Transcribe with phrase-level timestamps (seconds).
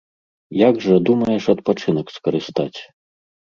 [0.67, 2.75] Як жа думаеш адпачынак скарыстаць?